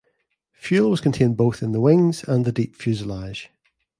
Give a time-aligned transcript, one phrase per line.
[0.53, 3.51] Fuel was contained both in the wings and the deep fuselage.